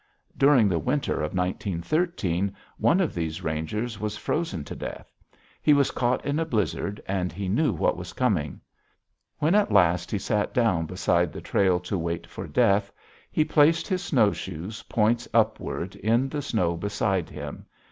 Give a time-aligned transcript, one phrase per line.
[0.35, 5.13] During the winter of 1913 one of these rangers was frozen to death.
[5.61, 8.61] He was caught in a blizzard, and he knew what was coming.
[9.37, 12.91] When at last he sat down beside the trail to wait for death
[13.31, 17.67] he placed his snowshoes points upward in the snow beside him.